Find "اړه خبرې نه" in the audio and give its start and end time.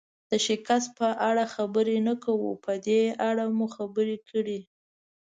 1.29-2.15